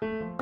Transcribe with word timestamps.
Thank 0.00 0.12
you. 0.12 0.39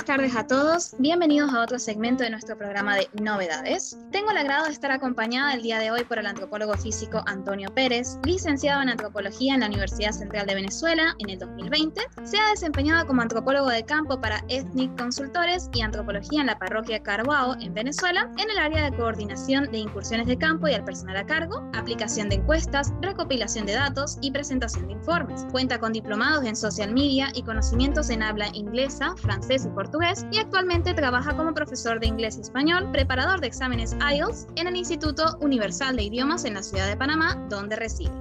Buenas 0.00 0.16
tardes 0.16 0.36
a 0.36 0.46
todos, 0.46 0.94
bienvenidos 0.98 1.52
a 1.52 1.60
otro 1.60 1.78
segmento 1.78 2.24
de 2.24 2.30
nuestro 2.30 2.56
programa 2.56 2.96
de 2.96 3.10
novedades. 3.20 3.98
Tengo 4.10 4.30
el 4.30 4.38
agrado 4.38 4.64
de 4.64 4.72
estar 4.72 4.90
acompañada 4.90 5.52
el 5.52 5.60
día 5.60 5.78
de 5.78 5.90
hoy 5.90 6.04
por 6.04 6.18
el 6.18 6.26
antropólogo 6.26 6.72
físico 6.72 7.22
Antonio 7.26 7.68
Pérez, 7.74 8.16
licenciado 8.24 8.80
en 8.80 8.88
antropología 8.88 9.52
en 9.52 9.60
la 9.60 9.66
Universidad 9.66 10.12
Central 10.12 10.46
de 10.46 10.54
Venezuela 10.54 11.14
en 11.18 11.28
el 11.28 11.38
2020. 11.38 12.00
Se 12.24 12.38
ha 12.38 12.48
desempeñado 12.48 13.06
como 13.06 13.20
antropólogo 13.20 13.68
de 13.68 13.84
campo 13.84 14.18
para 14.18 14.42
Ethnic 14.48 14.96
Consultores 14.96 15.68
y 15.74 15.82
antropología 15.82 16.40
en 16.40 16.46
la 16.46 16.58
parroquia 16.58 17.02
Carbao 17.02 17.56
en 17.60 17.74
Venezuela, 17.74 18.32
en 18.38 18.50
el 18.50 18.58
área 18.58 18.90
de 18.90 18.96
coordinación 18.96 19.70
de 19.70 19.78
incursiones 19.78 20.26
de 20.26 20.38
campo 20.38 20.66
y 20.66 20.72
al 20.72 20.84
personal 20.84 21.18
a 21.18 21.26
cargo, 21.26 21.70
aplicación 21.74 22.30
de 22.30 22.36
encuestas, 22.36 22.90
recopilación 23.02 23.66
de 23.66 23.74
datos 23.74 24.16
y 24.22 24.30
presentación 24.30 24.86
de 24.86 24.94
informes. 24.94 25.44
Cuenta 25.50 25.78
con 25.78 25.92
diplomados 25.92 26.46
en 26.46 26.56
social 26.56 26.90
media 26.94 27.28
y 27.34 27.42
conocimientos 27.42 28.08
en 28.08 28.22
habla 28.22 28.48
inglesa, 28.54 29.14
francés 29.18 29.66
y 29.66 29.68
portugués 29.68 29.89
y 30.30 30.38
actualmente 30.38 30.94
trabaja 30.94 31.36
como 31.36 31.52
profesor 31.52 31.98
de 31.98 32.06
inglés 32.06 32.36
y 32.38 32.42
español, 32.42 32.90
preparador 32.92 33.40
de 33.40 33.48
exámenes 33.48 33.96
IELTS 34.00 34.46
en 34.56 34.68
el 34.68 34.76
Instituto 34.76 35.36
Universal 35.40 35.96
de 35.96 36.04
Idiomas 36.04 36.44
en 36.44 36.54
la 36.54 36.62
ciudad 36.62 36.86
de 36.86 36.96
Panamá, 36.96 37.34
donde 37.48 37.76
reside. 37.76 38.12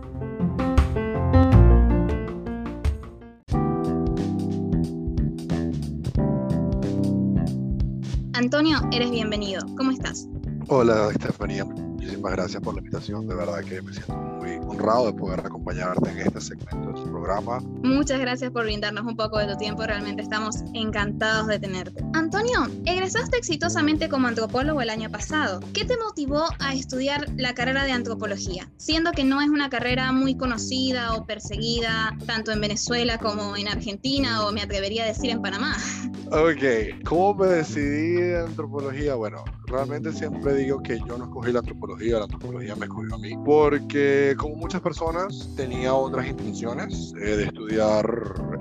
Antonio, 8.34 8.80
eres 8.92 9.12
bienvenido. 9.12 9.62
¿Cómo 9.78 9.92
estás? 9.92 10.28
Hola, 10.70 11.10
Estefanía. 11.12 11.66
Muchísimas 12.10 12.32
gracias 12.32 12.64
por 12.64 12.74
la 12.74 12.80
invitación. 12.80 13.28
De 13.28 13.36
verdad 13.36 13.64
que 13.64 13.84
me 13.84 13.94
siento 13.94 14.16
muy 14.16 14.54
honrado 14.68 15.06
de 15.06 15.14
poder 15.14 15.42
acompañarte 15.42 16.10
en 16.10 16.18
este 16.18 16.42
segmento 16.42 16.88
de 16.88 16.94
tu 16.94 17.04
programa. 17.04 17.60
Muchas 17.84 18.20
gracias 18.20 18.50
por 18.50 18.64
brindarnos 18.64 19.06
un 19.06 19.16
poco 19.16 19.38
de 19.38 19.46
tu 19.46 19.56
tiempo. 19.58 19.84
Realmente 19.84 20.24
estamos 20.24 20.56
encantados 20.74 21.46
de 21.46 21.60
tenerte. 21.60 22.04
Antonio, 22.14 22.68
egresaste 22.86 23.38
exitosamente 23.38 24.10
como 24.10 24.28
antropólogo 24.28 24.82
el 24.82 24.90
año 24.90 25.12
pasado. 25.12 25.60
¿Qué 25.72 25.86
te 25.86 25.98
motivó 25.98 26.46
a 26.58 26.74
estudiar 26.74 27.28
la 27.38 27.54
carrera 27.54 27.84
de 27.84 27.92
antropología? 27.92 28.72
Siendo 28.78 29.12
que 29.12 29.24
no 29.24 29.40
es 29.40 29.50
una 29.50 29.70
carrera 29.70 30.12
muy 30.12 30.36
conocida 30.36 31.14
o 31.14 31.28
perseguida 31.28 32.18
tanto 32.26 32.52
en 32.52 32.60
Venezuela 32.60 33.20
como 33.20 33.56
en 33.56 33.68
Argentina 33.68 34.48
o 34.48 34.52
me 34.52 34.64
atrevería 34.64 35.04
a 35.04 35.08
decir 35.08 35.30
en 35.30 35.44
Panamá. 35.44 35.78
Ok, 36.32 37.04
¿cómo 37.06 37.34
me 37.34 37.48
decidí 37.48 38.22
de 38.22 38.42
antropología? 38.42 39.16
Bueno, 39.16 39.44
realmente 39.66 40.12
siempre 40.12 40.54
digo 40.54 40.80
que 40.84 41.00
yo 41.00 41.18
no 41.18 41.26
escogí 41.26 41.52
la 41.52 41.60
antropología, 41.60 42.18
la 42.18 42.26
antropología 42.26 42.76
me 42.76 42.86
escogió 42.86 43.16
a 43.16 43.18
mí, 43.18 43.36
porque 43.44 44.36
como 44.38 44.56
muchas 44.56 44.80
personas 44.82 45.50
tenía 45.56 45.92
otras 45.94 46.28
intenciones 46.28 47.14
eh, 47.20 47.36
de 47.36 47.44
estudiar 47.46 48.06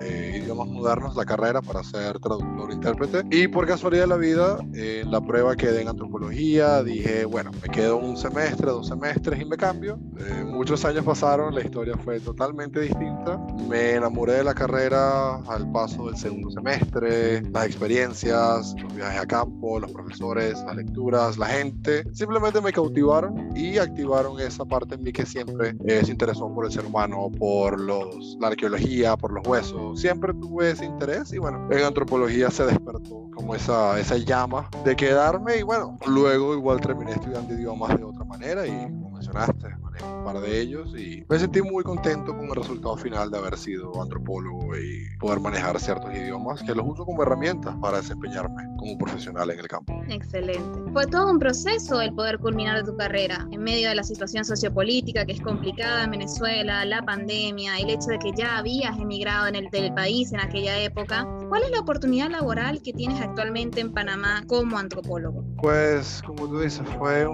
eh, 0.00 0.41
idiomas 0.42 0.66
modernos, 0.69 1.14
la 1.14 1.27
carrera 1.27 1.60
para 1.60 1.83
ser 1.83 2.19
traductor, 2.19 2.72
intérprete, 2.72 3.22
y 3.30 3.48
por 3.48 3.66
casualidad 3.66 4.05
de 4.05 4.08
la 4.08 4.16
vida, 4.16 4.58
en 4.72 5.10
la 5.10 5.20
prueba 5.20 5.55
quedé 5.55 5.82
en 5.82 5.88
antropología, 5.88 6.82
dije, 6.82 7.27
bueno, 7.27 7.50
me 7.62 7.69
quedo 7.69 7.98
un 7.98 8.16
semestre, 8.16 8.70
dos 8.70 8.88
semestres 8.88 9.41
y 9.41 9.44
me 9.44 9.58
cambio. 9.58 9.98
Eh, 10.19 10.44
muchos 10.44 10.84
años 10.86 11.05
pasaron, 11.05 11.55
la 11.55 11.60
historia 11.60 11.97
fue 11.98 12.19
totalmente 12.20 12.80
distinta, 12.80 13.38
me 13.69 13.92
enamoré 13.92 14.34
de 14.34 14.44
la 14.44 14.55
carrera 14.55 15.36
al 15.36 15.70
paso 15.70 16.06
del 16.06 16.16
segundo 16.16 16.50
semestre, 16.50 17.42
las 17.59 17.67
experiencias, 17.67 18.77
los 18.81 18.95
viajes 18.95 19.20
a 19.20 19.27
campo, 19.27 19.81
los 19.81 19.91
profesores, 19.91 20.62
la 20.64 20.75
lectura 20.75 21.28
la 21.37 21.47
gente, 21.47 22.05
simplemente 22.12 22.61
me 22.61 22.73
cautivaron 22.73 23.56
y 23.56 23.78
activaron 23.78 24.39
esa 24.41 24.65
parte 24.65 24.95
en 24.95 25.03
mí 25.03 25.12
que 25.12 25.27
siempre 25.27 25.75
eh, 25.87 26.03
se 26.05 26.12
interesó 26.12 26.53
por 26.55 26.67
el 26.67 26.73
ser 26.73 26.87
humano, 26.87 27.31
por 27.37 27.81
los, 27.81 28.37
la 28.41 28.48
arqueología, 28.48 29.17
por 29.17 29.33
los 29.33 29.47
huesos. 29.47 30.00
Siempre 30.00 30.33
tuve 30.34 30.70
ese 30.70 30.84
interés 30.84 31.33
y 31.33 31.39
bueno, 31.39 31.69
en 31.70 31.84
antropología 31.84 32.50
se 32.50 32.65
despertó 32.65 33.28
como 33.34 33.56
esa, 33.56 33.98
esa 33.98 34.17
llama 34.19 34.70
de 34.84 34.95
quedarme 34.95 35.56
y 35.56 35.62
bueno, 35.62 35.99
luego 36.06 36.55
igual 36.55 36.81
terminé 36.81 37.12
estudiando 37.12 37.55
idiomas 37.55 37.97
de 37.97 38.05
otra 38.05 38.25
manera 38.25 38.66
y 38.66 38.87
mencionaste, 39.19 39.67
un 40.05 40.25
par 40.25 40.41
de 40.41 40.61
ellos 40.61 40.95
y 40.97 41.25
me 41.29 41.39
sentí 41.39 41.61
muy 41.61 41.83
contento 41.83 42.37
con 42.37 42.47
el 42.47 42.55
resultado 42.55 42.97
final 42.97 43.31
de 43.31 43.39
haber 43.39 43.56
sido 43.56 44.01
antropólogo 44.01 44.77
y 44.77 45.09
poder 45.19 45.41
manejar 45.41 45.79
ciertos 45.81 46.15
idiomas 46.15 46.62
que 46.62 46.75
los 46.75 46.87
uso 46.87 47.05
como 47.05 47.23
herramientas 47.23 47.75
para 47.81 47.99
desempeñarme 47.99 48.62
como 48.77 48.97
profesional 48.97 49.51
en 49.51 49.59
el 49.59 49.67
campo. 49.67 50.01
Excelente. 50.09 50.93
Fue 50.93 51.06
todo 51.06 51.31
un 51.31 51.39
proceso 51.39 52.01
el 52.01 52.15
poder 52.15 52.39
culminar 52.39 52.84
tu 52.84 52.97
carrera 52.97 53.47
en 53.51 53.62
medio 53.62 53.89
de 53.89 53.97
la 53.97 54.05
situación 54.05 54.45
sociopolítica 54.45 55.27
que 55.27 55.33
es 55.33 55.41
complicada 55.41 56.05
en 56.05 56.12
Venezuela, 56.12 56.85
la 56.85 57.03
pandemia, 57.03 57.77
el 57.79 57.91
hecho 57.91 58.09
de 58.09 58.19
que 58.19 58.31
ya 58.37 58.59
habías 58.59 58.97
emigrado 58.99 59.49
en 59.49 59.56
el 59.56 59.69
del 59.71 59.93
país 59.95 60.33
en 60.33 60.41
aquella 60.41 60.79
época. 60.79 61.27
¿Cuál 61.49 61.65
es 61.65 61.71
la 61.73 61.81
oportunidad 61.81 62.31
laboral 62.31 62.81
que 62.83 62.93
tienes 62.93 63.21
actualmente 63.21 63.81
en 63.81 63.93
Panamá 63.93 64.45
como 64.47 64.79
antropólogo? 64.79 65.45
Pues, 65.61 66.23
como 66.25 66.47
tú 66.49 66.61
dices, 66.61 66.87
fue 66.99 67.27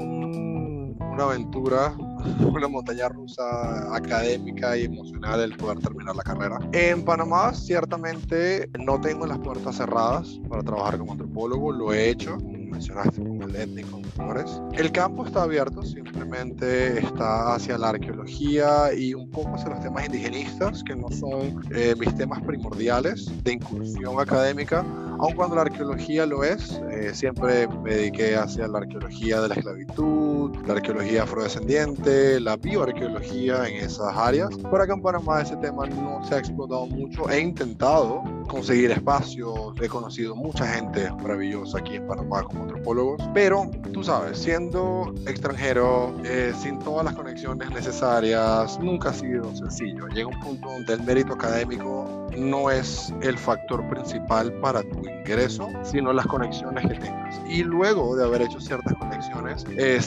una 1.15 1.25
aventura 1.25 1.95
una 2.41 2.69
montaña 2.69 3.09
rusa 3.09 3.95
académica 3.95 4.77
y 4.77 4.85
emocional 4.85 5.41
el 5.41 5.57
poder 5.57 5.79
terminar 5.79 6.17
la 6.17 6.23
carrera. 6.23 6.59
En 6.73 7.05
Panamá, 7.05 7.53
ciertamente, 7.53 8.69
no 8.79 9.01
tengo 9.01 9.27
las 9.27 9.39
puertas 9.39 9.77
cerradas 9.77 10.41
para 10.49 10.63
trabajar 10.63 10.99
como 10.99 11.13
antropólogo, 11.13 11.73
lo 11.73 11.93
he 11.93 12.11
hecho, 12.11 12.37
mencionaste, 12.39 13.23
con 13.23 13.43
el 13.43 13.57
étnico. 13.57 14.01
El 14.73 14.93
campo 14.93 15.27
está 15.27 15.43
abierto, 15.43 15.83
simplemente 15.83 16.99
está 16.99 17.55
hacia 17.55 17.77
la 17.77 17.91
arqueología 17.91 18.95
y 18.95 19.13
un 19.13 19.29
poco 19.31 19.55
hacia 19.55 19.71
los 19.71 19.81
temas 19.81 20.07
indigenistas, 20.07 20.83
que 20.85 20.95
no 20.95 21.11
son 21.11 21.61
eh, 21.75 21.95
mis 21.99 22.15
temas 22.15 22.41
primordiales 22.43 23.31
de 23.43 23.55
incursión 23.55 24.21
académica, 24.21 24.85
aun 25.19 25.35
cuando 25.35 25.57
la 25.57 25.63
arqueología 25.63 26.27
lo 26.27 26.45
es, 26.45 26.81
eh, 26.91 27.13
siempre 27.15 27.69
me 27.69 27.95
dediqué 27.95 28.37
hacia 28.37 28.69
la 28.69 28.79
arqueología 28.79 29.41
de 29.41 29.49
la 29.49 29.55
esclavitud, 29.55 30.57
la 30.67 30.75
arqueología 30.75 31.23
afrodescendiente, 31.23 32.41
la 32.41 32.57
bioarqueología 32.57 33.69
en 33.69 33.85
esas 33.85 34.17
áreas. 34.17 34.51
Por 34.59 34.81
acá 34.81 34.95
en 34.95 35.03
Panamá 35.03 35.43
ese 35.43 35.57
tema 35.57 35.87
no 35.87 36.25
se 36.25 36.35
ha 36.35 36.39
explotado 36.39 36.87
mucho. 36.87 37.29
He 37.31 37.41
intentado 37.41 38.23
conseguir 38.49 38.91
espacios, 38.91 39.73
he 39.81 39.89
conocido 39.89 40.37
mucha 40.37 40.67
gente 40.67 41.11
maravillosa 41.11 41.79
aquí 41.79 41.97
en 41.97 42.07
Panamá 42.07 42.43
como 42.43 42.63
antropólogos, 42.63 43.23
pero 43.33 43.71
tú 43.93 44.03
sabes, 44.05 44.39
siendo 44.39 45.13
extranjero, 45.27 46.15
eh, 46.25 46.53
sin 46.59 46.79
todas 46.79 47.05
las 47.05 47.15
conexiones 47.15 47.71
necesarias, 47.71 48.79
nunca 48.81 49.11
ha 49.11 49.15
sido 49.15 49.55
sencillo. 49.57 50.07
Llega 50.09 50.29
un 50.29 50.41
punto 50.41 50.69
donde 50.69 50.95
el 50.95 51.03
mérito 51.03 51.35
académico 51.35 52.29
no 52.37 52.71
es 52.71 53.13
el 53.23 53.39
factor 53.39 53.87
principal 53.89 54.53
para 54.61 54.83
tu 54.83 55.04
ingreso, 55.09 55.69
sino 55.83 56.13
las 56.13 56.27
conexiones 56.27 56.87
que 56.87 56.95
tengas. 56.95 57.41
Y 57.49 57.63
luego 57.63 58.17
de 58.17 58.25
haber 58.25 58.43
hecho 58.43 58.61
ciertas 58.61 58.95
conexiones, 58.95 59.65
eh, 59.77 60.01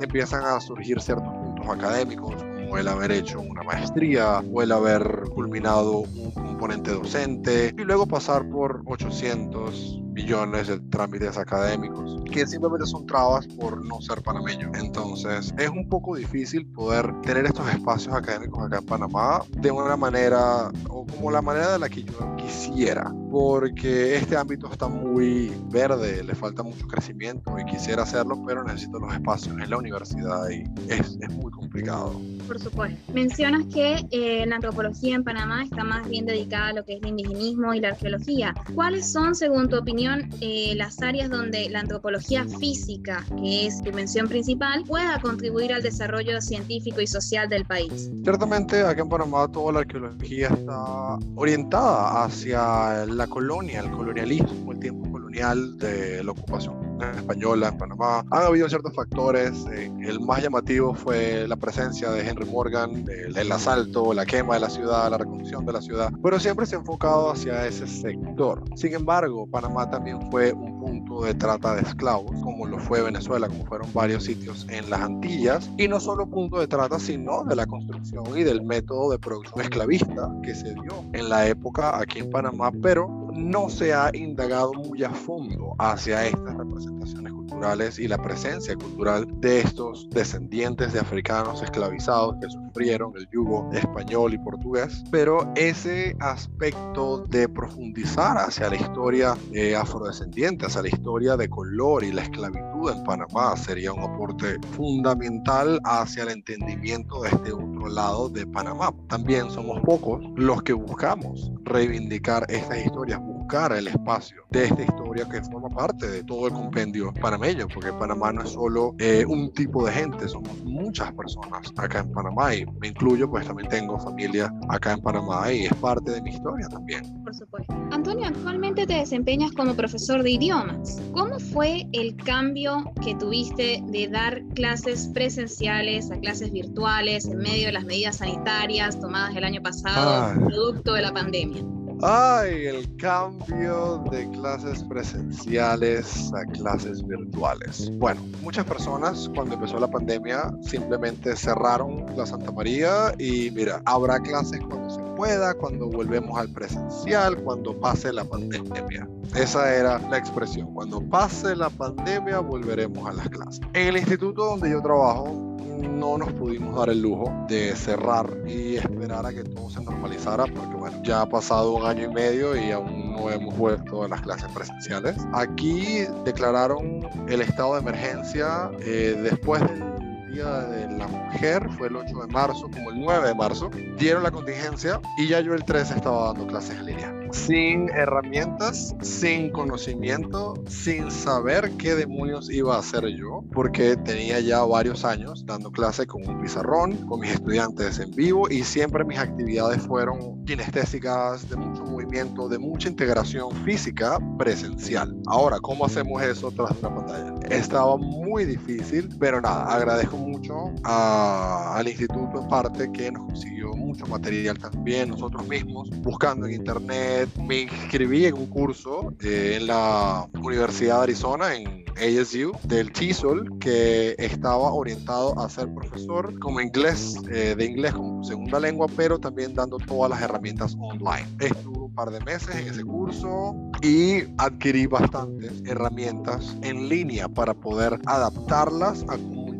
empiezan 0.00 0.44
a 0.44 0.60
surgir 0.60 1.00
ciertos 1.00 1.32
puntos 1.34 1.68
académicos, 1.68 2.34
como 2.34 2.78
el 2.78 2.88
haber 2.88 3.12
hecho 3.12 3.40
una 3.40 3.62
maestría 3.62 4.40
o 4.52 4.62
el 4.62 4.72
haber 4.72 5.24
culminado 5.34 5.98
un 6.00 6.30
componente 6.32 6.90
docente 6.90 7.74
y 7.76 7.82
luego 7.82 8.06
pasar 8.06 8.48
por 8.48 8.82
800 8.86 10.02
millones 10.18 10.66
de 10.66 10.80
trámites 10.80 11.38
académicos 11.38 12.16
que 12.32 12.46
simplemente 12.46 12.86
son 12.86 13.06
trabas 13.06 13.46
por 13.46 13.84
no 13.84 14.00
ser 14.00 14.20
panameño. 14.22 14.70
Entonces 14.74 15.54
es 15.56 15.68
un 15.68 15.88
poco 15.88 16.16
difícil 16.16 16.66
poder 16.66 17.12
tener 17.22 17.46
estos 17.46 17.68
espacios 17.68 18.14
académicos 18.14 18.64
acá 18.64 18.78
en 18.78 18.86
Panamá 18.86 19.42
de 19.50 19.70
una 19.70 19.96
manera 19.96 20.70
o 20.88 21.06
como 21.06 21.30
la 21.30 21.40
manera 21.40 21.72
de 21.72 21.78
la 21.78 21.88
que 21.88 22.02
yo 22.02 22.36
quisiera 22.36 23.12
porque 23.30 24.16
este 24.16 24.36
ámbito 24.36 24.70
está 24.70 24.88
muy 24.88 25.52
verde, 25.70 26.22
le 26.22 26.34
falta 26.34 26.62
mucho 26.62 26.86
crecimiento 26.86 27.56
y 27.58 27.64
quisiera 27.64 28.02
hacerlo, 28.02 28.42
pero 28.46 28.64
necesito 28.64 28.98
los 28.98 29.12
espacios 29.12 29.56
en 29.58 29.70
la 29.70 29.76
universidad 29.76 30.48
y 30.50 30.64
es, 30.90 31.18
es 31.20 31.30
muy 31.30 31.50
complicado. 31.52 32.20
Por 32.46 32.58
supuesto. 32.58 33.12
Mencionas 33.12 33.64
que 33.72 34.06
eh, 34.10 34.46
la 34.46 34.56
antropología 34.56 35.14
en 35.14 35.24
Panamá 35.24 35.64
está 35.64 35.84
más 35.84 36.08
bien 36.08 36.24
dedicada 36.24 36.68
a 36.68 36.72
lo 36.72 36.84
que 36.84 36.94
es 36.94 37.02
el 37.02 37.08
indigenismo 37.08 37.74
y 37.74 37.80
la 37.80 37.88
arqueología. 37.88 38.54
¿Cuáles 38.74 39.12
son, 39.12 39.34
según 39.34 39.68
tu 39.68 39.76
opinión, 39.76 40.30
eh, 40.40 40.74
las 40.76 41.00
áreas 41.02 41.28
donde 41.28 41.68
la 41.68 41.80
antropología 41.80 42.44
física, 42.58 43.24
que 43.40 43.66
es 43.66 43.82
tu 43.82 43.92
mención 43.92 44.28
principal, 44.28 44.84
pueda 44.84 45.20
contribuir 45.20 45.72
al 45.72 45.82
desarrollo 45.82 46.40
científico 46.40 47.00
y 47.00 47.06
social 47.06 47.48
del 47.48 47.64
país? 47.66 48.10
Ciertamente, 48.22 48.82
aquí 48.82 49.00
en 49.02 49.08
Panamá 49.08 49.46
toda 49.52 49.72
la 49.72 49.78
arqueología 49.80 50.48
está 50.48 51.18
orientada 51.34 52.24
hacia 52.24 53.04
el 53.04 53.17
la 53.18 53.26
colonia, 53.26 53.80
el 53.80 53.90
colonialismo, 53.90 54.70
el 54.70 54.78
tiempo 54.78 55.10
colonial 55.10 55.76
de 55.76 56.22
la 56.22 56.30
ocupación 56.30 56.87
española 57.02 57.76
Panamá. 57.76 58.24
Han 58.30 58.42
habido 58.42 58.68
ciertos 58.68 58.94
factores. 58.94 59.66
Eh, 59.72 59.90
el 60.00 60.20
más 60.20 60.42
llamativo 60.42 60.94
fue 60.94 61.46
la 61.48 61.56
presencia 61.56 62.10
de 62.10 62.26
Henry 62.26 62.46
Morgan, 62.46 63.04
el, 63.08 63.36
el, 63.36 63.52
asalto, 63.52 64.12
la 64.14 64.24
quema 64.26 64.54
de 64.54 64.60
la 64.60 64.70
ciudad, 64.70 65.10
la 65.10 65.18
reconstrucción 65.18 65.66
de 65.66 65.72
la 65.72 65.80
ciudad, 65.80 66.12
pero 66.22 66.38
siempre 66.40 66.66
se 66.66 66.76
ha 66.76 66.78
enfocado 66.78 67.30
hacia 67.30 67.66
ese 67.66 67.86
sector. 67.86 68.62
Sin 68.76 68.94
embargo, 68.94 69.46
Panamá 69.46 69.90
también 69.90 70.30
fue 70.30 70.52
un 70.52 70.78
punto 70.80 71.22
de 71.22 71.34
trata 71.34 71.74
de 71.74 71.82
esclavos, 71.82 72.32
como 72.42 72.66
lo 72.66 72.78
fue 72.78 73.02
Venezuela, 73.02 73.48
como 73.48 73.64
fueron 73.66 73.92
varios 73.92 74.24
sitios 74.24 74.66
en 74.70 74.88
las 74.90 75.00
Antillas, 75.00 75.70
y 75.76 75.88
no 75.88 76.00
solo 76.00 76.26
punto 76.26 76.58
de 76.60 76.66
trata, 76.66 76.98
sino 76.98 77.44
de 77.44 77.56
la 77.56 77.66
construcción 77.66 78.24
y 78.36 78.42
del 78.42 78.62
método 78.62 79.10
de 79.10 79.18
producción 79.18 79.64
esclavista 79.64 80.30
que 80.42 80.54
se 80.54 80.74
dio 80.74 81.04
en 81.12 81.28
la 81.28 81.46
época 81.46 81.98
aquí 81.98 82.20
en 82.20 82.30
Panamá, 82.30 82.70
pero 82.82 83.27
no 83.38 83.68
se 83.70 83.94
ha 83.94 84.10
indagado 84.14 84.72
muy 84.74 85.02
a 85.04 85.10
fondo 85.10 85.74
hacia 85.78 86.26
estas 86.26 86.56
representaciones 86.56 87.32
culturales 87.32 87.98
y 87.98 88.08
la 88.08 88.18
presencia 88.18 88.74
cultural 88.76 89.26
de 89.40 89.60
estos 89.60 90.08
descendientes 90.10 90.92
de 90.92 91.00
africanos 91.00 91.62
esclavizados 91.62 92.36
que 92.40 92.50
sufrieron 92.50 93.12
el 93.16 93.28
yugo 93.30 93.68
español 93.72 94.34
y 94.34 94.38
portugués, 94.38 95.02
pero 95.10 95.50
ese 95.56 96.14
aspecto 96.20 97.24
de 97.28 97.48
profundizar 97.48 98.36
hacia 98.38 98.68
la 98.68 98.76
historia 98.76 99.36
eh, 99.52 99.74
afrodescendiente, 99.74 100.66
hacia 100.66 100.82
la 100.82 100.88
historia 100.88 101.36
de 101.36 101.48
color 101.48 102.04
y 102.04 102.12
la 102.12 102.22
esclavitud 102.22 102.92
en 102.92 103.02
Panamá 103.04 103.56
sería 103.56 103.92
un 103.92 104.00
aporte 104.00 104.56
fundamental 104.72 105.80
hacia 105.84 106.24
el 106.24 106.30
entendimiento 106.30 107.22
de 107.22 107.30
este 107.30 107.52
otro 107.52 107.88
lado 107.88 108.28
de 108.28 108.46
Panamá. 108.46 108.92
También 109.08 109.50
somos 109.50 109.80
pocos 109.80 110.22
los 110.36 110.62
que 110.62 110.72
buscamos 110.72 111.50
reivindicar 111.64 112.46
estas 112.48 112.84
historias, 112.84 113.20
buscar 113.48 113.72
el 113.72 113.88
espacio 113.88 114.42
de 114.50 114.64
esta 114.64 114.82
historia 114.82 115.26
que 115.26 115.40
forma 115.40 115.70
parte 115.70 116.06
de 116.06 116.22
todo 116.22 116.48
el 116.48 116.52
compendio 116.52 117.14
panameño, 117.14 117.66
porque 117.72 117.90
Panamá 117.94 118.30
no 118.30 118.42
es 118.42 118.50
solo 118.50 118.94
eh, 118.98 119.24
un 119.26 119.50
tipo 119.54 119.86
de 119.86 119.92
gente, 119.92 120.28
somos 120.28 120.54
muchas 120.64 121.10
personas 121.14 121.72
acá 121.78 122.00
en 122.00 122.12
Panamá 122.12 122.54
y 122.54 122.66
me 122.78 122.88
incluyo, 122.88 123.30
pues 123.30 123.46
también 123.46 123.70
tengo 123.70 123.98
familia 123.98 124.52
acá 124.68 124.92
en 124.92 125.00
Panamá 125.00 125.50
y 125.50 125.64
es 125.64 125.74
parte 125.76 126.10
de 126.10 126.20
mi 126.20 126.28
historia 126.28 126.68
también. 126.68 127.02
Por 127.24 127.34
supuesto. 127.34 127.74
Antonio, 127.90 128.26
actualmente 128.26 128.86
te 128.86 128.92
desempeñas 128.92 129.52
como 129.52 129.72
profesor 129.72 130.22
de 130.22 130.32
idiomas. 130.32 131.00
¿Cómo 131.12 131.38
fue 131.38 131.88
el 131.92 132.16
cambio 132.16 132.92
que 133.02 133.14
tuviste 133.14 133.82
de 133.86 134.08
dar 134.08 134.42
clases 134.54 135.08
presenciales 135.14 136.10
a 136.10 136.18
clases 136.18 136.52
virtuales 136.52 137.24
en 137.24 137.38
medio 137.38 137.68
de 137.68 137.72
las 137.72 137.86
medidas 137.86 138.16
sanitarias 138.16 139.00
tomadas 139.00 139.34
el 139.34 139.44
año 139.44 139.62
pasado, 139.62 140.38
producto 140.44 140.92
de 140.92 141.00
la 141.00 141.14
pandemia? 141.14 141.77
Ay, 142.02 142.66
el 142.66 142.96
cambio 142.96 144.04
de 144.10 144.30
clases 144.30 144.84
presenciales 144.84 146.32
a 146.32 146.44
clases 146.52 147.04
virtuales. 147.04 147.90
Bueno, 147.98 148.20
muchas 148.40 148.64
personas 148.66 149.28
cuando 149.34 149.54
empezó 149.54 149.80
la 149.80 149.90
pandemia 149.90 150.52
simplemente 150.62 151.34
cerraron 151.34 152.06
la 152.16 152.24
Santa 152.24 152.52
María 152.52 153.12
y 153.18 153.50
mira, 153.50 153.82
habrá 153.84 154.20
clases 154.20 154.60
cuando 154.60 154.90
se 154.90 155.00
pueda, 155.16 155.54
cuando 155.54 155.88
volvemos 155.88 156.38
al 156.38 156.48
presencial, 156.50 157.36
cuando 157.42 157.76
pase 157.80 158.12
la 158.12 158.24
pandemia. 158.24 159.08
Esa 159.34 159.74
era 159.74 159.98
la 160.08 160.18
expresión. 160.18 160.72
Cuando 160.74 161.00
pase 161.00 161.56
la 161.56 161.68
pandemia 161.68 162.38
volveremos 162.38 163.08
a 163.08 163.12
las 163.12 163.28
clases. 163.28 163.60
En 163.72 163.88
el 163.88 163.96
instituto 163.96 164.44
donde 164.44 164.70
yo 164.70 164.80
trabajo, 164.80 165.57
no 165.82 166.18
nos 166.18 166.32
pudimos 166.32 166.74
dar 166.76 166.90
el 166.90 167.00
lujo 167.00 167.32
de 167.48 167.74
cerrar 167.76 168.26
y 168.46 168.76
esperar 168.76 169.26
a 169.26 169.32
que 169.32 169.44
todo 169.44 169.70
se 169.70 169.82
normalizara 169.82 170.44
porque 170.46 170.76
bueno, 170.76 171.00
ya 171.02 171.22
ha 171.22 171.28
pasado 171.28 171.72
un 171.74 171.86
año 171.86 172.04
y 172.04 172.14
medio 172.14 172.56
y 172.56 172.70
aún 172.70 173.12
no 173.12 173.30
hemos 173.30 173.56
vuelto 173.56 174.04
a 174.04 174.08
las 174.08 174.20
clases 174.22 174.50
presenciales. 174.52 175.16
Aquí 175.32 176.04
declararon 176.24 177.00
el 177.28 177.40
estado 177.40 177.74
de 177.74 177.80
emergencia 177.80 178.70
eh, 178.80 179.18
después 179.22 179.62
del 179.62 179.97
Día 180.38 180.60
de 180.60 180.88
la 180.96 181.08
Mujer, 181.08 181.68
fue 181.76 181.88
el 181.88 181.96
8 181.96 182.16
de 182.16 182.32
marzo, 182.32 182.70
como 182.70 182.90
el 182.90 183.00
9 183.00 183.26
de 183.26 183.34
marzo, 183.34 183.70
dieron 183.98 184.22
la 184.22 184.30
contingencia 184.30 185.00
y 185.16 185.26
ya 185.26 185.40
yo 185.40 185.52
el 185.52 185.64
13 185.64 185.96
estaba 185.96 186.26
dando 186.26 186.46
clases 186.46 186.76
en 186.76 186.86
línea 186.86 187.18
sin 187.32 187.88
herramientas, 187.90 188.94
sin 189.02 189.50
conocimiento, 189.50 190.54
sin 190.66 191.10
saber 191.10 191.70
qué 191.72 191.94
demonios 191.94 192.50
iba 192.50 192.76
a 192.76 192.78
hacer 192.78 193.06
yo, 193.08 193.44
porque 193.52 193.96
tenía 193.96 194.40
ya 194.40 194.62
varios 194.62 195.04
años 195.04 195.44
dando 195.46 195.70
clase 195.70 196.06
con 196.06 196.26
un 196.28 196.40
pizarrón, 196.40 196.96
con 197.06 197.20
mis 197.20 197.32
estudiantes 197.32 197.98
en 197.98 198.10
vivo 198.12 198.48
y 198.50 198.62
siempre 198.62 199.04
mis 199.04 199.18
actividades 199.18 199.82
fueron 199.82 200.44
kinestésicas, 200.44 201.48
de 201.48 201.56
mucho 201.56 201.84
de 202.08 202.58
mucha 202.58 202.88
integración 202.88 203.50
física 203.64 204.18
presencial. 204.38 205.14
Ahora, 205.26 205.58
¿cómo 205.60 205.84
hacemos 205.84 206.22
eso 206.22 206.50
tras 206.50 206.70
una 206.80 206.94
pantalla? 206.94 207.34
Estaba 207.50 207.98
muy 207.98 208.46
difícil, 208.46 209.14
pero 209.20 209.42
nada, 209.42 209.64
agradezco 209.64 210.16
mucho 210.16 210.72
al 210.84 211.86
instituto 211.86 212.27
parte 212.46 212.90
que 212.92 213.10
nos 213.10 213.24
consiguió 213.24 213.72
mucho 213.72 214.06
material 214.06 214.58
también 214.58 215.08
nosotros 215.08 215.46
mismos, 215.48 215.88
buscando 216.00 216.46
en 216.46 216.54
internet. 216.54 217.28
Me 217.38 217.62
inscribí 217.62 218.26
en 218.26 218.34
un 218.34 218.46
curso 218.46 219.12
eh, 219.20 219.56
en 219.60 219.66
la 219.66 220.28
Universidad 220.34 220.98
de 220.98 221.02
Arizona, 221.04 221.54
en 221.54 221.84
ASU, 221.98 222.52
del 222.64 222.92
TESOL, 222.92 223.58
que 223.58 224.14
estaba 224.18 224.72
orientado 224.72 225.38
a 225.40 225.48
ser 225.48 225.72
profesor 225.74 226.38
como 226.38 226.60
inglés, 226.60 227.16
eh, 227.30 227.54
de 227.56 227.64
inglés 227.64 227.94
como 227.94 228.22
segunda 228.22 228.60
lengua, 228.60 228.86
pero 228.96 229.18
también 229.18 229.54
dando 229.54 229.78
todas 229.78 230.10
las 230.10 230.22
herramientas 230.22 230.76
online. 230.78 231.26
Estuve 231.40 231.78
un 231.78 231.94
par 231.94 232.10
de 232.10 232.20
meses 232.20 232.54
en 232.54 232.68
ese 232.68 232.84
curso 232.84 233.54
y 233.82 234.22
adquirí 234.38 234.86
bastantes 234.86 235.52
herramientas 235.66 236.56
en 236.62 236.88
línea 236.88 237.28
para 237.28 237.54
poder 237.54 237.98
adaptarlas 238.06 239.04
a 239.08 239.16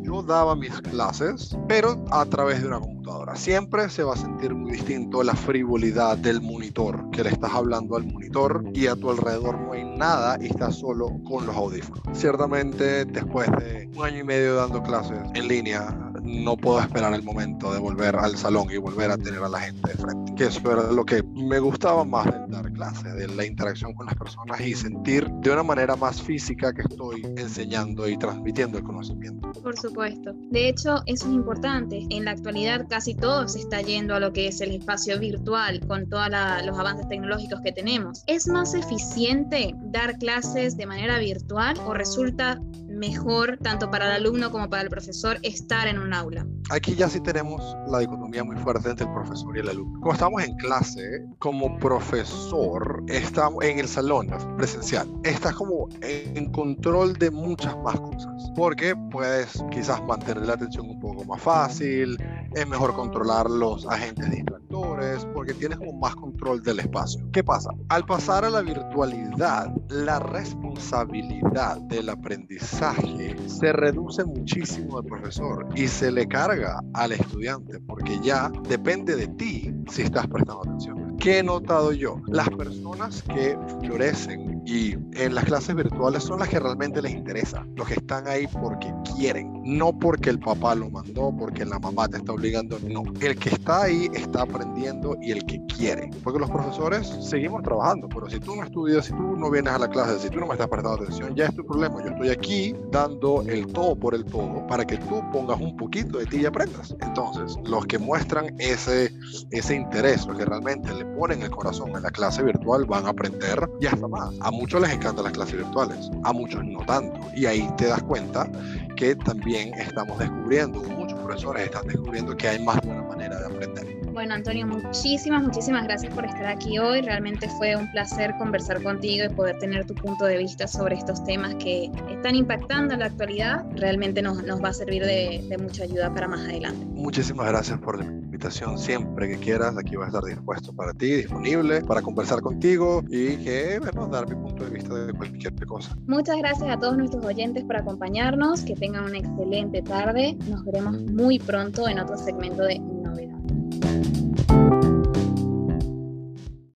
yo 0.09 0.23
daba 0.23 0.55
mis 0.55 0.73
clases, 0.81 1.55
pero 1.67 2.03
a 2.09 2.25
través 2.25 2.61
de 2.61 2.67
una 2.67 2.79
computadora. 2.79 3.35
Siempre 3.35 3.89
se 3.89 4.03
va 4.03 4.13
a 4.13 4.17
sentir 4.17 4.55
muy 4.55 4.71
distinto 4.71 5.21
la 5.21 5.35
frivolidad 5.35 6.17
del 6.17 6.41
monitor, 6.41 7.11
que 7.11 7.23
le 7.23 7.29
estás 7.29 7.53
hablando 7.53 7.95
al 7.95 8.05
monitor 8.05 8.63
y 8.73 8.87
a 8.87 8.95
tu 8.95 9.11
alrededor 9.11 9.59
no 9.59 9.73
hay 9.73 9.83
nada 9.83 10.37
y 10.41 10.47
estás 10.47 10.77
solo 10.77 11.11
con 11.23 11.45
los 11.45 11.55
audífonos. 11.55 12.01
Ciertamente, 12.17 13.05
después 13.05 13.51
de 13.59 13.87
un 13.95 14.03
año 14.03 14.19
y 14.19 14.23
medio 14.23 14.55
dando 14.55 14.81
clases 14.81 15.19
en 15.35 15.47
línea, 15.47 16.08
no 16.23 16.57
puedo 16.57 16.79
esperar 16.79 17.13
el 17.13 17.23
momento 17.23 17.73
de 17.73 17.79
volver 17.79 18.15
al 18.15 18.37
salón 18.37 18.69
y 18.71 18.77
volver 18.77 19.11
a 19.11 19.17
tener 19.17 19.41
a 19.43 19.49
la 19.49 19.59
gente 19.59 19.89
de 19.89 19.95
frente. 19.95 20.35
Que 20.35 20.45
eso 20.45 20.71
era 20.71 20.91
lo 20.91 21.05
que 21.05 21.23
me 21.23 21.59
gustaba 21.59 22.03
más 22.05 22.25
de 22.25 22.47
dar 22.47 22.71
clases, 22.73 23.13
de 23.15 23.27
la 23.27 23.45
interacción 23.45 23.93
con 23.93 24.05
las 24.05 24.15
personas 24.15 24.59
y 24.61 24.73
sentir 24.73 25.29
de 25.29 25.51
una 25.51 25.63
manera 25.63 25.95
más 25.95 26.21
física 26.21 26.73
que 26.73 26.81
estoy 26.81 27.21
enseñando 27.37 28.07
y 28.07 28.17
transmitiendo 28.17 28.77
el 28.77 28.83
conocimiento. 28.83 29.51
Por 29.51 29.77
supuesto. 29.77 30.33
De 30.51 30.69
hecho, 30.69 31.01
eso 31.05 31.27
es 31.27 31.33
importante. 31.33 32.05
En 32.09 32.25
la 32.25 32.31
actualidad 32.31 32.87
casi 32.89 33.15
todo 33.15 33.47
se 33.47 33.59
está 33.59 33.81
yendo 33.81 34.15
a 34.15 34.19
lo 34.19 34.31
que 34.31 34.47
es 34.47 34.61
el 34.61 34.71
espacio 34.71 35.19
virtual 35.19 35.79
con 35.87 36.07
todos 36.09 36.29
los 36.65 36.77
avances 36.77 37.07
tecnológicos 37.07 37.61
que 37.61 37.71
tenemos. 37.71 38.23
¿Es 38.27 38.47
más 38.47 38.73
eficiente 38.73 39.75
dar 39.83 40.17
clases 40.17 40.77
de 40.77 40.85
manera 40.85 41.19
virtual 41.19 41.77
o 41.85 41.93
resulta 41.93 42.61
mejor 42.99 43.57
tanto 43.63 43.89
para 43.89 44.05
el 44.07 44.11
alumno 44.11 44.51
como 44.51 44.69
para 44.69 44.83
el 44.83 44.89
profesor 44.89 45.39
estar 45.41 45.87
en 45.87 45.99
un 45.99 46.13
aula. 46.13 46.45
Aquí 46.69 46.95
ya 46.95 47.09
sí 47.09 47.19
tenemos 47.21 47.61
la 47.87 47.99
dicotomía 47.99 48.43
muy 48.43 48.57
fuerte 48.57 48.89
entre 48.89 49.07
el 49.07 49.13
profesor 49.13 49.55
y 49.55 49.61
el 49.61 49.69
alumno. 49.69 49.99
Como 50.01 50.13
estamos 50.13 50.43
en 50.43 50.55
clase, 50.57 51.25
como 51.39 51.77
profesor, 51.79 53.03
estamos 53.07 53.63
en 53.63 53.79
el 53.79 53.87
salón 53.87 54.27
presencial, 54.57 55.07
estás 55.23 55.55
como 55.55 55.87
en 56.01 56.51
control 56.51 57.13
de 57.13 57.31
muchas 57.31 57.75
más 57.77 57.99
cosas, 57.99 58.51
porque 58.55 58.95
puedes 59.11 59.63
quizás 59.71 60.03
mantener 60.03 60.45
la 60.45 60.53
atención 60.53 60.89
un 60.89 60.99
poco 60.99 61.23
más 61.23 61.41
fácil, 61.41 62.17
es 62.55 62.67
mejor 62.67 62.93
controlar 62.93 63.49
los 63.49 63.85
agentes 63.87 64.29
distractores, 64.31 65.25
porque 65.33 65.53
tienes 65.53 65.77
como 65.77 65.93
más 65.93 66.15
control 66.15 66.61
del 66.63 66.79
espacio. 66.79 67.21
¿Qué 67.31 67.43
pasa? 67.43 67.71
Al 67.89 68.05
pasar 68.05 68.45
a 68.45 68.49
la 68.49 68.61
virtualidad, 68.61 69.71
la 69.89 70.19
responsabilidad 70.19 71.77
del 71.81 72.09
aprendizaje 72.09 73.35
se 73.47 73.73
reduce 73.73 74.23
muchísimo 74.23 74.97
al 74.97 75.05
profesor 75.05 75.67
y 75.75 75.87
se 75.87 76.11
le 76.11 76.27
carga 76.27 76.79
al 76.93 77.11
estudiante 77.11 77.79
porque 77.79 78.19
ya 78.21 78.51
depende 78.67 79.15
de 79.15 79.27
ti 79.27 79.73
si 79.89 80.03
estás 80.03 80.27
prestando 80.27 80.61
atención. 80.61 81.17
¿Qué 81.17 81.39
he 81.39 81.43
notado 81.43 81.91
yo? 81.91 82.21
Las 82.27 82.49
personas 82.49 83.21
que 83.23 83.57
florecen 83.81 84.58
y 84.69 84.95
en 85.13 85.33
las 85.33 85.45
clases 85.45 85.75
virtuales 85.75 86.21
son 86.21 86.37
las 86.39 86.47
que 86.47 86.59
realmente 86.59 87.01
les 87.01 87.11
interesa, 87.11 87.65
los 87.75 87.87
que 87.87 87.95
están 87.95 88.27
ahí 88.27 88.45
porque 88.47 88.93
quieren, 89.15 89.59
no 89.63 89.97
porque 89.97 90.29
el 90.29 90.39
papá 90.39 90.75
lo 90.75 90.91
mandó, 90.91 91.35
porque 91.35 91.65
la 91.65 91.79
mamá 91.79 92.07
te 92.07 92.17
está 92.17 92.33
obligando, 92.33 92.77
no. 92.87 93.01
El 93.19 93.35
que 93.35 93.49
está 93.49 93.83
ahí 93.83 94.11
está 94.13 94.43
aprendiendo 94.43 95.17
y 95.23 95.31
el 95.31 95.43
que 95.47 95.59
quiere. 95.65 96.11
Porque 96.23 96.39
los 96.39 96.51
profesores 96.51 97.07
seguimos 97.21 97.63
trabajando, 97.63 98.07
pero 98.09 98.29
si 98.29 98.39
tú 98.39 98.55
no 98.55 98.63
estudias, 98.63 99.05
si 99.05 99.11
tú 99.11 99.35
no 99.35 99.49
vienes 99.49 99.73
a 99.73 99.79
la 99.79 99.89
clase, 99.89 100.19
si 100.19 100.29
tú 100.29 100.39
no 100.39 100.45
me 100.45 100.53
estás 100.53 100.67
prestando 100.67 101.03
atención, 101.03 101.35
ya 101.35 101.45
es 101.45 101.55
tu 101.55 101.65
problema. 101.65 102.03
Yo 102.03 102.11
estoy 102.11 102.29
aquí 102.29 102.75
dando 102.91 103.41
el 103.41 103.65
todo 103.73 103.95
por 103.95 104.13
el 104.13 104.23
todo 104.23 104.67
para 104.67 104.85
que 104.85 104.97
tú 104.97 105.23
pongas 105.31 105.59
un 105.59 105.75
poquito 105.77 106.19
de 106.19 106.27
ti 106.27 106.41
y 106.41 106.45
aprendas. 106.45 106.95
Entonces, 107.01 107.57
los 107.63 107.87
que 107.87 107.97
muestran 107.97 108.55
ese, 108.59 109.11
ese 109.49 109.75
interés, 109.75 110.27
los 110.27 110.37
que 110.37 110.45
realmente 110.45 110.93
le 110.93 111.05
ponen 111.05 111.41
el 111.41 111.49
corazón 111.49 111.89
en 111.95 112.03
la 112.03 112.11
clase 112.11 112.43
virtual, 112.43 112.85
van 112.85 113.07
a 113.07 113.09
aprender 113.09 113.67
y 113.81 113.87
hasta 113.87 114.07
más, 114.07 114.31
a 114.41 114.51
muchos 114.59 114.81
les 114.81 114.91
encantan 114.91 115.23
las 115.23 115.33
clases 115.33 115.55
virtuales, 115.55 116.11
a 116.23 116.33
muchos 116.33 116.63
no 116.63 116.79
tanto. 116.85 117.19
Y 117.35 117.45
ahí 117.45 117.67
te 117.77 117.87
das 117.87 118.03
cuenta 118.03 118.47
que 118.95 119.15
también 119.15 119.73
estamos 119.75 120.19
descubriendo, 120.19 120.83
muchos 120.83 121.17
profesores 121.19 121.63
están 121.65 121.87
descubriendo 121.87 122.35
que 122.35 122.49
hay 122.49 122.63
más 122.63 122.81
de 122.81 122.89
una 122.89 123.03
manera 123.03 123.39
de 123.39 123.45
aprender. 123.45 123.99
Bueno, 124.11 124.33
Antonio, 124.33 124.67
muchísimas, 124.67 125.43
muchísimas 125.43 125.85
gracias 125.85 126.13
por 126.13 126.25
estar 126.25 126.45
aquí 126.45 126.77
hoy. 126.77 127.01
Realmente 127.01 127.47
fue 127.57 127.75
un 127.75 127.89
placer 127.91 128.35
conversar 128.37 128.83
contigo 128.83 129.25
y 129.25 129.29
poder 129.29 129.57
tener 129.59 129.85
tu 129.85 129.95
punto 129.95 130.25
de 130.25 130.37
vista 130.37 130.67
sobre 130.67 130.95
estos 130.95 131.23
temas 131.23 131.55
que 131.55 131.89
están 132.09 132.35
impactando 132.35 132.95
en 132.95 132.99
la 132.99 133.05
actualidad. 133.05 133.63
Realmente 133.75 134.21
nos, 134.21 134.43
nos 134.43 134.61
va 134.61 134.69
a 134.69 134.73
servir 134.73 135.05
de, 135.05 135.45
de 135.47 135.57
mucha 135.57 135.83
ayuda 135.83 136.13
para 136.13 136.27
más 136.27 136.41
adelante. 136.41 136.85
Muchísimas 136.87 137.47
gracias 137.47 137.79
por 137.79 138.03
invitación. 138.39 138.77
Siempre 138.77 139.27
que 139.27 139.37
quieras, 139.37 139.77
aquí 139.77 139.97
voy 139.97 140.05
a 140.05 140.07
estar 140.07 140.23
dispuesto 140.23 140.71
para 140.73 140.93
ti, 140.93 141.07
disponible 141.07 141.81
para 141.81 142.01
conversar 142.01 142.41
contigo 142.41 143.03
y 143.09 143.35
que, 143.37 143.79
bueno, 143.79 144.07
dar 144.07 144.29
mi 144.29 144.35
punto 144.35 144.63
de 144.63 144.69
vista 144.69 144.93
de 144.95 145.13
cualquier 145.13 145.53
cosa. 145.65 145.95
Muchas 146.07 146.37
gracias 146.37 146.69
a 146.69 146.79
todos 146.79 146.97
nuestros 146.97 147.25
oyentes 147.25 147.65
por 147.65 147.75
acompañarnos. 147.75 148.61
Que 148.61 148.75
tengan 148.75 149.05
una 149.05 149.17
excelente 149.17 149.81
tarde. 149.81 150.37
Nos 150.47 150.63
veremos 150.63 151.01
muy 151.01 151.39
pronto 151.39 151.87
en 151.87 151.99
otro 151.99 152.17
segmento 152.17 152.63
de 152.63 152.79